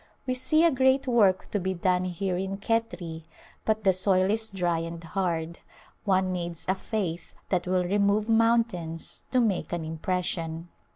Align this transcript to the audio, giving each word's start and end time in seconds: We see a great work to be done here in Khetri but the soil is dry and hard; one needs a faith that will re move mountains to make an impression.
We 0.25 0.33
see 0.33 0.65
a 0.65 0.71
great 0.71 1.05
work 1.07 1.51
to 1.51 1.59
be 1.59 1.75
done 1.75 2.05
here 2.05 2.35
in 2.35 2.57
Khetri 2.57 3.25
but 3.65 3.83
the 3.83 3.93
soil 3.93 4.31
is 4.31 4.49
dry 4.49 4.79
and 4.79 5.03
hard; 5.03 5.59
one 6.05 6.31
needs 6.33 6.65
a 6.67 6.73
faith 6.73 7.35
that 7.49 7.67
will 7.67 7.83
re 7.85 7.99
move 7.99 8.27
mountains 8.27 9.25
to 9.29 9.39
make 9.39 9.71
an 9.71 9.85
impression. 9.85 10.69